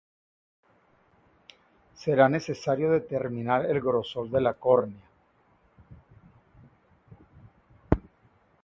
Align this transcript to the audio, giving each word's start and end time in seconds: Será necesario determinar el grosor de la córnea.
Será 1.93 2.27
necesario 2.27 2.89
determinar 2.89 3.67
el 3.67 3.79
grosor 3.81 4.31
de 4.31 4.41
la 4.41 4.55
córnea. 4.55 5.05